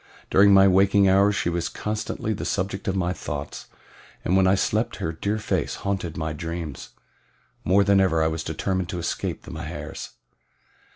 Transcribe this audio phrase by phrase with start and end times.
[0.31, 3.67] During my waking hours she was constantly the subject of my thoughts,
[4.25, 6.89] and when I slept her dear face haunted my dreams.
[7.63, 10.09] More than ever was I determined to escape the Mahars.